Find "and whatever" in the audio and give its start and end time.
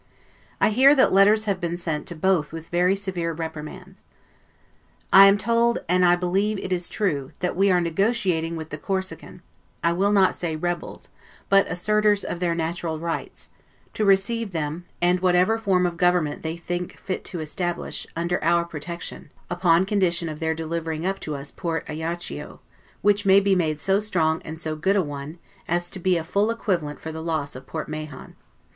15.03-15.59